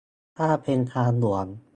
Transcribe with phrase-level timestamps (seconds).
[0.37, 1.45] ถ้าเป็นทางหลวง